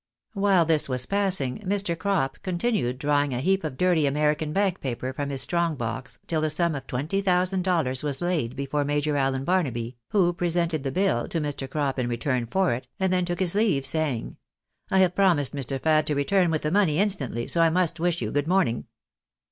[0.33, 1.95] While this was passing, Mr.
[1.95, 6.41] Crop continued drawing a heap of dirty American bank paper from his strong box till
[6.41, 10.91] the sum of twenty thousand dollars was laid before Major Allen Barnaby, who presented the
[10.91, 11.69] bill to ^Nlr.
[11.69, 14.37] Crop in return for it, and then took his leave, saying,"
[14.89, 15.79] I have promised Mr.
[15.79, 18.87] Fad to return with the money instantly, so I must wish you good morning."